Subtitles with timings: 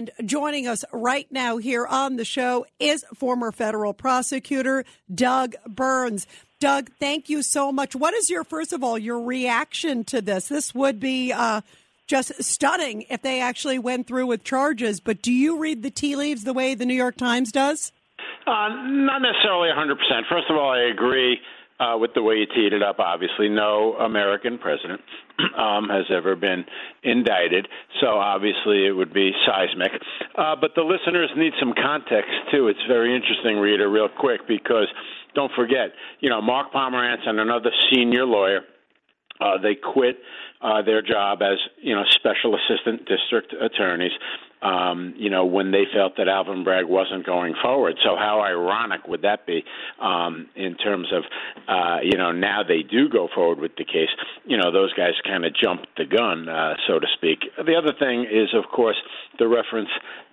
[0.00, 6.26] And joining us right now here on the show is former federal prosecutor Doug Burns.
[6.58, 7.94] Doug, thank you so much.
[7.94, 10.48] What is your, first of all, your reaction to this?
[10.48, 11.60] This would be uh,
[12.06, 16.16] just stunning if they actually went through with charges, but do you read the tea
[16.16, 17.92] leaves the way the New York Times does?
[18.46, 19.96] Uh, not necessarily 100%.
[20.30, 21.36] First of all, I agree
[21.80, 22.98] uh, with the way you teed it up.
[22.98, 25.00] Obviously, no American president
[25.58, 26.64] um, has ever been
[27.02, 27.66] indicted,
[28.00, 29.90] so obviously it would be seismic.
[30.36, 32.68] Uh, but the listeners need some context too.
[32.68, 34.86] It's very interesting, Rita, real quick, because
[35.34, 38.60] don't forget, you know, Mark Pomerantz and another senior lawyer.
[39.40, 40.18] Uh, they quit
[40.60, 44.12] uh, their job as you know special assistant district attorneys
[44.62, 47.96] um, you know, when they felt that Alvin Bragg wasn't going forward.
[48.02, 49.64] So how ironic would that be
[50.00, 51.24] um, in terms of,
[51.68, 54.10] uh, you know, now they do go forward with the case.
[54.44, 57.40] You know, those guys kind of jumped the gun, uh, so to speak.
[57.56, 58.96] The other thing is, of course,
[59.38, 59.88] the reference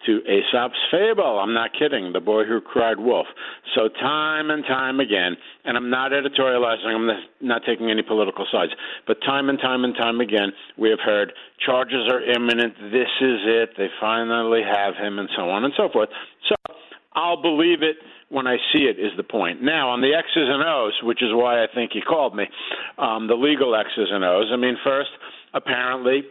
[0.05, 1.39] to Aesop's fable.
[1.39, 2.13] I'm not kidding.
[2.13, 3.27] The boy who cried wolf.
[3.75, 6.85] So time and time again, and I'm not editorializing.
[6.85, 7.09] I'm
[7.41, 8.71] not taking any political sides,
[9.05, 11.33] but time and time and time again, we have heard
[11.65, 12.75] charges are imminent.
[12.91, 13.71] This is it.
[13.77, 14.16] They finally
[14.63, 16.09] have him, and so on and so forth.
[16.49, 16.55] So
[17.13, 17.97] I'll believe it
[18.29, 19.61] when I see it is the point.
[19.61, 22.45] Now on the X's and O's, which is why I think he called me,
[22.97, 24.49] um, the legal X's and O's.
[24.51, 25.09] I mean, first,
[25.53, 26.23] apparently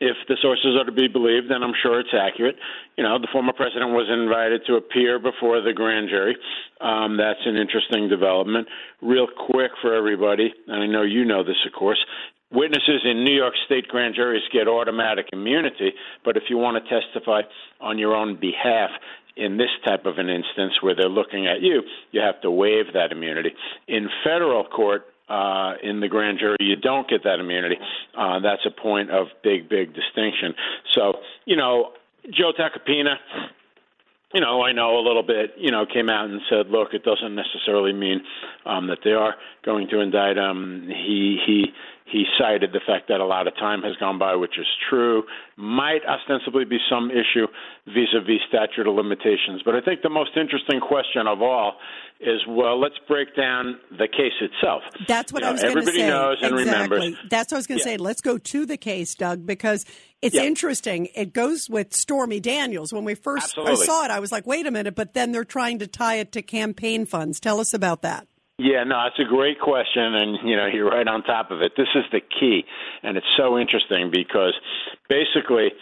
[0.00, 2.56] if the sources are to be believed, then I'm sure it's accurate.
[2.96, 6.36] You know, the former president was invited to appear before the grand jury.
[6.80, 8.66] Um, that's an interesting development.
[9.00, 12.04] Real quick for everybody, and I know you know this, of course.
[12.52, 15.92] Witnesses in New York State grand juries get automatic immunity,
[16.24, 17.42] but if you want to testify
[17.80, 18.90] on your own behalf,
[19.36, 22.92] in this type of an instance where they're looking at you, you have to waive
[22.92, 23.50] that immunity.
[23.88, 27.76] In federal court, uh, in the grand jury, you don't get that immunity.
[28.16, 30.54] Uh, that's a point of big, big distinction.
[30.92, 31.92] So, you know,
[32.30, 33.14] Joe Tacopina,
[34.34, 37.04] you know, I know a little bit, you know, came out and said, look, it
[37.04, 38.22] doesn't necessarily mean
[38.66, 40.88] um, that they are going to indict him.
[40.88, 41.72] He he
[42.12, 45.22] he cited the fact that a lot of time has gone by, which is true.
[45.56, 47.46] Might ostensibly be some issue
[47.86, 51.78] vis-a-vis statute of limitations, but I think the most interesting question of all
[52.20, 54.82] is, well, let's break down the case itself.
[55.08, 55.88] That's what you I was going to say.
[55.88, 56.98] Everybody knows and exactly.
[56.98, 57.20] remembers.
[57.30, 57.94] That's what I was going to Yeah.
[57.94, 57.96] say.
[57.96, 59.84] Let's go to the case, Doug, because
[60.20, 60.42] it's Yeah.
[60.44, 61.08] interesting.
[61.16, 62.92] It goes with Stormy Daniels.
[62.92, 65.44] When we first I saw it, I was like, wait a minute, but then they're
[65.44, 67.40] trying to tie it to campaign funds.
[67.40, 68.28] Tell us about that.
[68.62, 71.72] Yeah, no, it's a great question, and you know you're right on top of it.
[71.76, 72.64] This is the key,
[73.02, 74.54] and it's so interesting because
[75.08, 75.72] basically,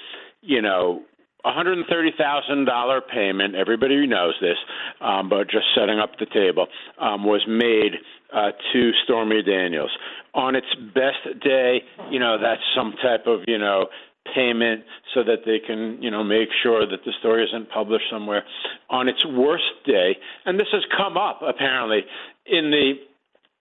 [0.40, 1.02] you know,
[1.44, 3.54] $130,000 payment.
[3.54, 4.56] Everybody knows this,
[5.02, 6.68] um, but just setting up the table
[6.98, 7.96] um, was made
[8.32, 9.90] uh, to Stormy Daniels
[10.32, 11.82] on its best day.
[12.10, 13.88] You know, that's some type of you know
[14.34, 18.44] payment so that they can, you know, make sure that the story isn't published somewhere
[18.88, 20.16] on its worst day.
[20.46, 22.00] And this has come up apparently
[22.46, 22.94] in the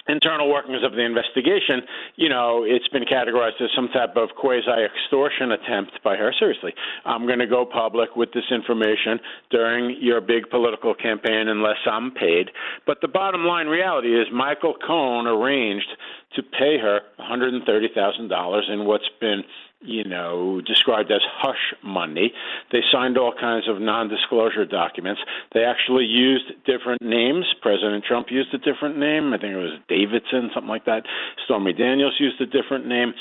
[0.09, 1.81] internal workings of the investigation,
[2.15, 6.33] you know, it's been categorized as some type of quasi extortion attempt by her.
[6.37, 6.73] Seriously,
[7.05, 9.19] I'm going to go public with this information
[9.51, 12.49] during your big political campaign unless I'm paid.
[12.85, 15.89] But the bottom line reality is Michael Cohen arranged
[16.35, 19.43] to pay her $130,000 in what's been
[19.81, 22.33] you know, described as hush money.
[22.71, 25.21] They signed all kinds of non disclosure documents.
[25.53, 27.45] They actually used different names.
[27.61, 29.33] President Trump used a different name.
[29.33, 31.03] I think it was Davidson, something like that.
[31.45, 33.13] Stormy Daniels used a different name.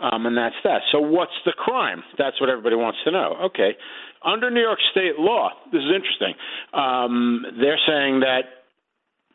[0.00, 0.82] Um, and that's that.
[0.90, 2.02] So, what's the crime?
[2.18, 3.36] That's what everybody wants to know.
[3.46, 3.76] Okay.
[4.24, 6.34] Under New York state law, this is interesting.
[6.72, 8.42] Um, they're saying that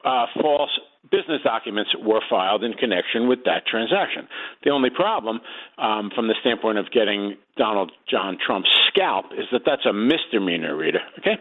[0.05, 0.71] uh, false
[1.11, 4.27] business documents were filed in connection with that transaction.
[4.63, 5.39] The only problem,
[5.77, 10.75] um, from the standpoint of getting Donald John Trump's scalp, is that that's a misdemeanor,
[10.75, 10.99] Rita.
[11.19, 11.37] Okay,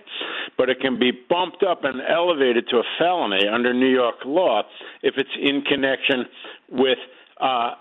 [0.57, 4.63] but it can be bumped up and elevated to a felony under New York law
[5.03, 6.25] if it's in connection
[6.71, 6.99] with
[7.41, 7.73] uh,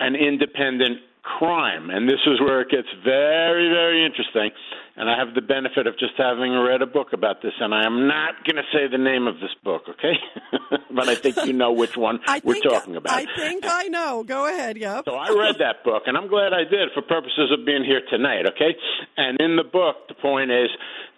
[0.00, 0.98] an independent
[1.38, 1.90] crime.
[1.90, 4.50] And this is where it gets very, very interesting.
[4.96, 7.84] And I have the benefit of just having read a book about this, and I
[7.84, 10.16] am not going to say the name of this book, okay?
[10.90, 13.12] but I think you know which one we're think, talking about.
[13.12, 14.24] I think I know.
[14.24, 14.78] Go ahead.
[14.78, 15.04] Yep.
[15.04, 18.00] So I read that book, and I'm glad I did for purposes of being here
[18.08, 18.74] tonight, okay?
[19.18, 20.68] And in the book, the point is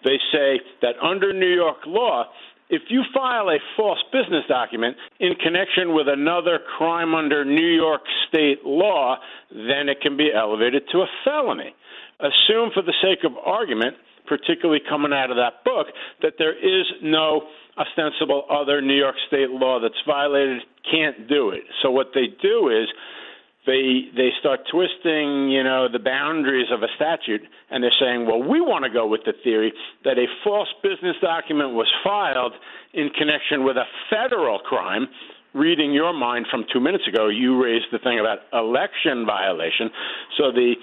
[0.03, 2.25] they say that under New York law,
[2.69, 8.01] if you file a false business document in connection with another crime under New York
[8.27, 9.17] state law,
[9.51, 11.73] then it can be elevated to a felony.
[12.19, 13.95] Assume, for the sake of argument,
[14.27, 15.87] particularly coming out of that book,
[16.21, 21.63] that there is no ostensible other New York state law that's violated, can't do it.
[21.81, 22.87] So what they do is
[23.69, 28.41] they they start twisting, you know, the boundaries of a statute, and they're saying, well,
[28.41, 29.71] we want to go with the theory
[30.03, 32.53] that a false business document was filed
[32.93, 35.07] in connection with a federal crime.
[35.53, 39.89] Reading your mind from two minutes ago, you raised the thing about election violation.
[40.37, 40.73] So the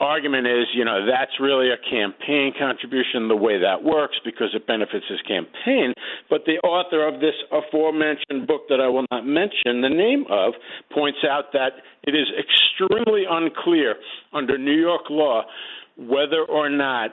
[0.00, 4.66] argument is, you know, that's really a campaign contribution, the way that works, because it
[4.66, 5.92] benefits his campaign.
[6.28, 10.54] But the author of this aforementioned book that I will not mention the name of
[10.92, 13.96] points out that it is extremely unclear
[14.32, 15.42] under New York law
[15.96, 17.10] whether or not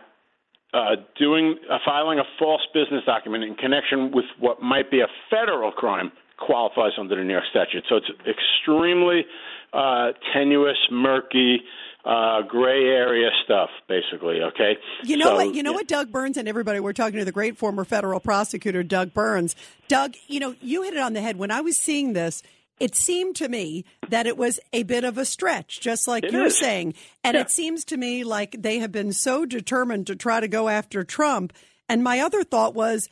[0.73, 5.07] uh, doing uh, filing a false business document in connection with what might be a
[5.29, 7.83] federal crime qualifies under the New York statute.
[7.89, 9.25] So it's extremely
[9.73, 11.61] uh, tenuous, murky
[12.07, 14.42] uh, gray area stuff, basically.
[14.42, 14.77] Okay.
[15.04, 15.54] You know so, what?
[15.54, 15.75] You know yeah.
[15.75, 16.80] what, Doug Burns and everybody.
[16.80, 19.56] We're talking to the great former federal prosecutor, Doug Burns.
[19.89, 21.36] Doug, you know, you hit it on the head.
[21.36, 22.42] When I was seeing this,
[22.80, 26.31] it seemed to me that it was a bit of a stretch, just like it
[26.31, 26.57] you're is.
[26.57, 26.94] saying.
[27.25, 27.42] And yeah.
[27.42, 31.04] it seems to me like they have been so determined to try to go after
[31.04, 31.51] Trump.
[31.89, 33.09] And my other thought was,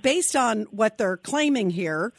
[0.00, 2.14] based on what they're claiming here,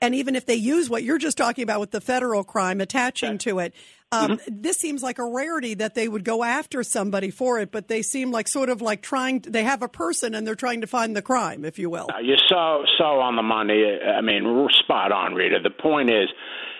[0.00, 3.32] and even if they use what you're just talking about with the federal crime attaching
[3.32, 3.38] yeah.
[3.38, 3.74] to it,
[4.10, 4.62] um, mm-hmm.
[4.62, 8.00] This seems like a rarity that they would go after somebody for it, but they
[8.00, 9.42] seem like sort of like trying.
[9.42, 12.08] To, they have a person and they're trying to find the crime, if you will.
[12.14, 13.84] Uh, you're so so on the money.
[13.84, 15.58] I mean, spot on, Rita.
[15.62, 16.28] The point is,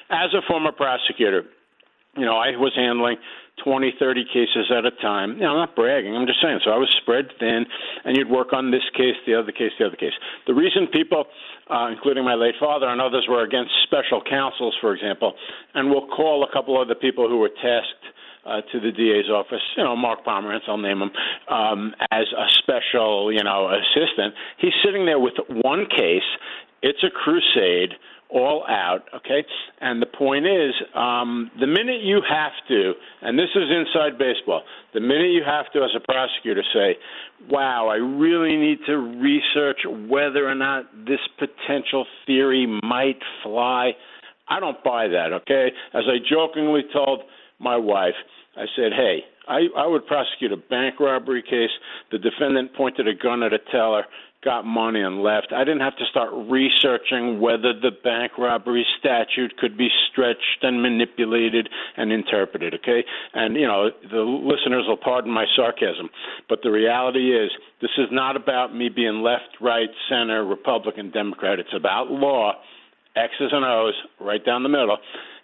[0.09, 1.45] as a former prosecutor,
[2.17, 3.19] you know, I was handling
[3.65, 5.35] 20, 30 cases at a time.
[5.35, 6.15] You know, I'm not bragging.
[6.15, 6.61] I'm just saying.
[6.65, 7.67] So I was spread thin,
[8.05, 10.13] and you'd work on this case, the other case, the other case.
[10.47, 11.27] The reason people,
[11.71, 15.35] uh, including my late father and others, were against special counsels, for example,
[15.75, 18.05] and we'll call a couple of the people who were tasked
[18.49, 21.11] uh, to the DA's office, you know, Mark Pomerantz, I'll name him,
[21.49, 24.35] um, as a special, you know, assistant.
[24.59, 26.25] He's sitting there with one case.
[26.81, 27.95] It's a crusade
[28.31, 29.45] all out, okay?
[29.81, 32.93] And the point is, um, the minute you have to,
[33.23, 36.97] and this is inside baseball, the minute you have to, as a prosecutor, say,
[37.49, 43.93] wow, I really need to research whether or not this potential theory might fly,
[44.49, 45.69] I don't buy that, okay?
[45.95, 47.23] As I jokingly told
[47.59, 48.15] my wife,
[48.57, 51.71] I said, hey, I, I would prosecute a bank robbery case.
[52.13, 54.05] The defendant pointed a gun at a teller
[54.45, 55.53] got money and left.
[55.53, 60.81] I didn't have to start researching whether the bank robbery statute could be stretched and
[60.81, 63.05] manipulated and interpreted, okay?
[63.35, 66.09] And, you know, the listeners will pardon my sarcasm,
[66.49, 67.51] but the reality is
[67.81, 71.59] this is not about me being left, right, center, Republican, Democrat.
[71.59, 72.55] It's about law,
[73.19, 74.97] X's and O's, right down the middle.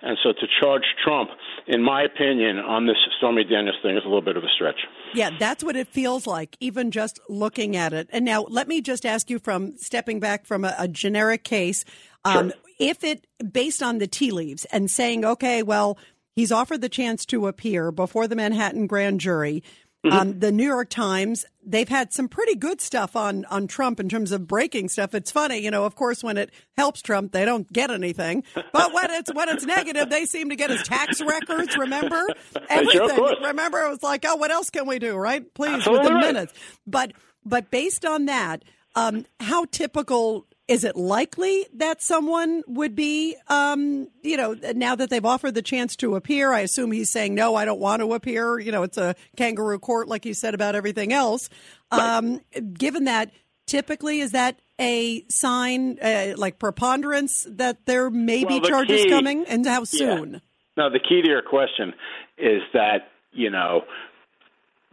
[0.03, 1.31] And so to charge Trump,
[1.67, 4.77] in my opinion, on this Stormy Daniels thing is a little bit of a stretch.
[5.15, 8.09] Yeah, that's what it feels like, even just looking at it.
[8.13, 11.85] And now let me just ask you from stepping back from a, a generic case.
[12.25, 12.59] Um, sure.
[12.79, 15.97] If it, based on the tea leaves and saying, okay, well,
[16.37, 19.63] he's offered the chance to appear before the Manhattan grand jury.
[20.05, 20.17] Mm-hmm.
[20.17, 24.11] Um, the New York Times, they've had some pretty good stuff on, on Trump in
[24.11, 25.15] terms of breaking stuff.
[25.15, 28.45] It's funny, you know, of course, when it helps Trump, they don't get anything.
[28.55, 32.27] But when it's, when it's negative, they seem to get his tax records, remember?
[32.69, 33.17] Everything.
[33.17, 35.43] Sure, remember, it was like, oh, what else can we do, right?
[35.55, 36.35] Please, Absolutely within right.
[36.35, 36.53] minutes.
[36.87, 37.13] But,
[37.47, 38.63] but based on that,
[38.95, 45.11] um, how typical is it likely that someone would be, um, you know, now that
[45.11, 46.53] they've offered the chance to appear?
[46.53, 48.59] I assume he's saying, no, I don't want to appear.
[48.59, 51.51] You know, it's a kangaroo court, like you said about everything else.
[51.91, 52.41] Um,
[52.73, 53.31] given that,
[53.67, 59.11] typically, is that a sign, uh, like preponderance, that there may well, be charges key,
[59.11, 59.45] coming?
[59.47, 60.33] And how soon?
[60.33, 60.39] Yeah.
[60.77, 61.93] No, the key to your question
[62.39, 63.83] is that, you know,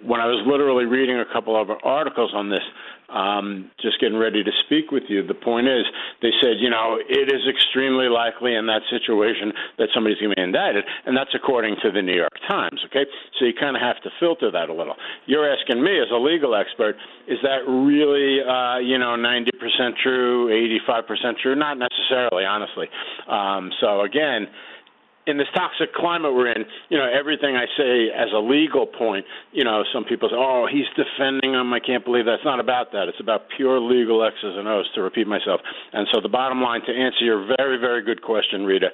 [0.05, 2.63] when I was literally reading a couple of articles on this,
[3.11, 5.83] um, just getting ready to speak with you, the point is
[6.21, 10.35] they said, you know, it is extremely likely in that situation that somebody's going to
[10.35, 12.79] be indicted, and that's according to the New York Times.
[12.87, 13.03] Okay,
[13.37, 14.95] so you kind of have to filter that a little.
[15.25, 16.95] You're asking me as a legal expert,
[17.27, 19.51] is that really, uh, you know, 90%
[20.01, 20.47] true,
[20.87, 21.55] 85% true?
[21.55, 22.87] Not necessarily, honestly.
[23.27, 24.47] Um, so again
[25.31, 29.25] in this toxic climate we're in, you know, everything I say as a legal point,
[29.53, 32.91] you know, some people say, "Oh, he's defending him." I can't believe that's not about
[32.91, 33.07] that.
[33.07, 34.85] It's about pure legal X's and O's.
[34.95, 35.61] To repeat myself,
[35.93, 38.91] and so the bottom line, to answer your very, very good question, Rita,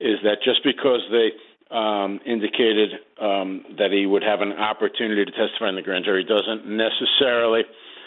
[0.00, 1.34] is that just because they
[1.74, 6.24] um, indicated um, that he would have an opportunity to testify in the grand jury
[6.24, 7.62] doesn't necessarily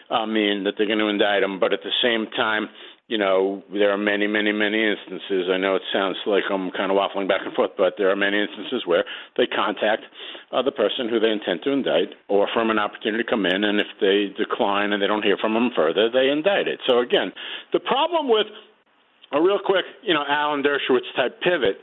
[0.10, 1.60] uh, mean that they're going to indict him.
[1.60, 2.70] But at the same time,
[3.08, 5.50] you know, there are many, many, many instances.
[5.52, 8.16] I know it sounds like I'm kind of waffling back and forth, but there are
[8.16, 9.04] many instances where
[9.36, 10.04] they contact
[10.52, 13.64] uh, the person who they intend to indict, offer them an opportunity to come in,
[13.64, 16.80] and if they decline and they don't hear from them further, they indict it.
[16.88, 17.34] So again,
[17.74, 18.48] the problem with
[19.32, 21.82] a real quick, you know, Alan Dershowitz type pivot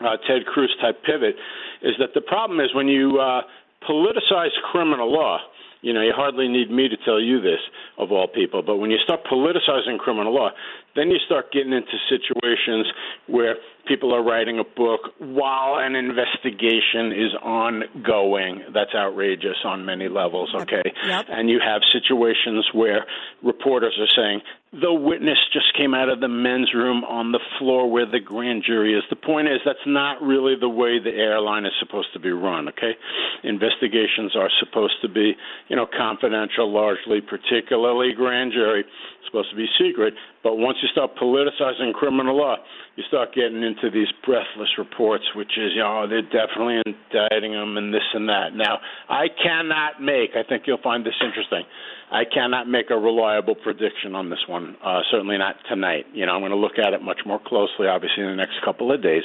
[0.00, 1.36] uh, Ted Cruz type pivot
[1.82, 3.42] is that the problem is when you uh,
[3.88, 5.38] politicize criminal law,
[5.80, 7.60] you know, you hardly need me to tell you this,
[7.98, 8.62] of all people.
[8.62, 10.50] But when you start politicizing criminal law,
[10.98, 12.86] then you start getting into situations
[13.26, 18.62] where people are writing a book while an investigation is ongoing.
[18.74, 20.82] That's outrageous on many levels, okay?
[21.04, 21.26] Yep.
[21.30, 23.06] And you have situations where
[23.42, 27.90] reporters are saying, the witness just came out of the men's room on the floor
[27.90, 29.02] where the grand jury is.
[29.08, 32.68] The point is, that's not really the way the airline is supposed to be run,
[32.68, 32.92] okay?
[33.44, 35.32] Investigations are supposed to be,
[35.68, 38.84] you know, confidential, largely, particularly grand jury,
[39.24, 40.12] supposed to be secret.
[40.42, 42.56] But once you start politicizing criminal law,
[42.96, 47.76] you start getting into these breathless reports, which is, you know, they're definitely indicting them
[47.76, 48.54] and this and that.
[48.54, 48.78] Now,
[49.08, 51.62] I cannot make, I think you'll find this interesting,
[52.10, 54.76] I cannot make a reliable prediction on this one.
[54.82, 56.06] Uh, certainly not tonight.
[56.12, 58.62] You know, I'm going to look at it much more closely, obviously, in the next
[58.64, 59.22] couple of days.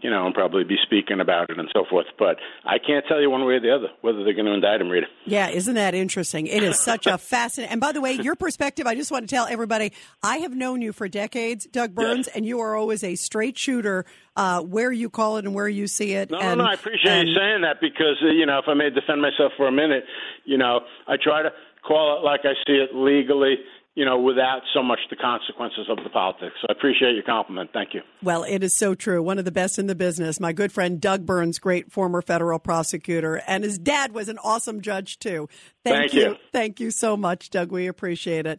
[0.00, 2.06] You know, and probably be speaking about it and so forth.
[2.18, 4.80] But I can't tell you one way or the other whether they're going to indict
[4.80, 5.06] him, Rita.
[5.24, 6.46] Yeah, isn't that interesting?
[6.46, 7.72] It is such a fascinating.
[7.72, 10.82] And by the way, your perspective, I just want to tell everybody, I have known
[10.82, 12.36] you for decades, Doug Burns, Yes.
[12.36, 14.04] and you are always a straight shooter
[14.36, 16.30] uh, where you call it and where you see it.
[16.30, 16.70] No, and, no, no.
[16.70, 19.52] I appreciate and- you saying that because uh, you know, if I may defend myself
[19.56, 20.04] for a minute,
[20.44, 21.50] you know, I try to
[21.86, 23.56] call it like I see it legally,
[23.98, 26.54] you know, without so much the consequences of the politics.
[26.60, 27.70] So I appreciate your compliment.
[27.72, 28.02] Thank you.
[28.22, 29.20] Well, it is so true.
[29.20, 30.38] One of the best in the business.
[30.38, 34.82] My good friend Doug Burns, great former federal prosecutor, and his dad was an awesome
[34.82, 35.48] judge too.
[35.82, 36.36] Thank you.
[36.52, 37.72] Thank you so much, Doug.
[37.72, 38.56] We appreciate it.